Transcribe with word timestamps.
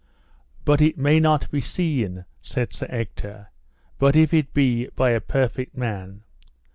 But 0.65 0.81
it 0.81 0.97
may 0.97 1.19
not 1.19 1.51
be 1.51 1.61
seen, 1.61 2.25
said 2.41 2.73
Sir 2.73 2.87
Ector, 2.89 3.51
but 3.99 4.15
if 4.15 4.33
it 4.33 4.51
be 4.51 4.87
by 4.95 5.11
a 5.11 5.21
perfect 5.21 5.77
man. 5.77 6.23